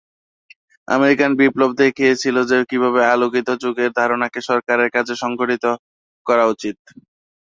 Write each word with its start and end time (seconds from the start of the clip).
American 0.87 1.31
বিপ্লব 1.39 1.71
দেখিয়েছিল 1.81 2.35
যে, 2.51 2.57
কীভাবে 2.69 3.01
আলোকিত 3.13 3.47
যুগের 3.63 3.91
ধারণাকে 3.99 4.39
সরকারের 4.49 4.89
কাজে 4.95 5.15
সংগঠিত 5.23 5.65
করা 6.25 6.45
উচিত। 6.53 6.77